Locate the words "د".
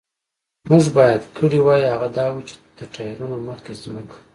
2.77-2.79